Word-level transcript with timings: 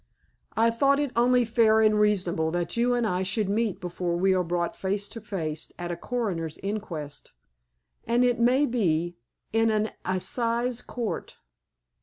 I 0.57 0.71
thought 0.71 0.99
it 0.99 1.11
only 1.15 1.45
fair 1.45 1.79
and 1.79 1.99
reasonable 1.99 2.49
that 2.53 2.75
you 2.75 2.95
and 2.95 3.05
I 3.05 3.21
should 3.21 3.47
meet 3.47 3.79
before 3.79 4.15
we 4.15 4.33
are 4.33 4.43
brought 4.43 4.75
face 4.75 5.07
to 5.09 5.21
face 5.21 5.71
at 5.77 5.91
a 5.91 5.95
coroner's 5.95 6.57
inquest, 6.63 7.33
and, 8.05 8.25
it 8.25 8.39
may 8.39 8.65
be, 8.65 9.17
in 9.53 9.69
an 9.69 9.91
Assize 10.03 10.81
Court.... 10.81 11.37